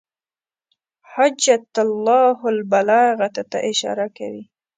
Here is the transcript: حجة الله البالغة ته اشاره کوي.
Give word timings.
حجة 1.11 1.65
الله 1.85 2.37
البالغة 2.53 3.29
ته 3.51 3.57
اشاره 3.71 4.07
کوي. 4.17 4.43